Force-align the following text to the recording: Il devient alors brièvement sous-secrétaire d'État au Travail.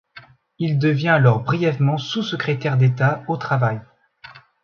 Il 0.57 0.79
devient 0.79 1.09
alors 1.09 1.43
brièvement 1.43 1.99
sous-secrétaire 1.99 2.75
d'État 2.75 3.23
au 3.27 3.37
Travail. 3.37 3.79